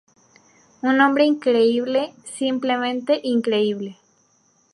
[0.81, 3.97] Un hombre increíble, simplemente increíble".